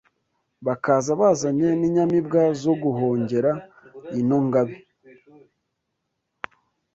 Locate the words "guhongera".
2.81-3.51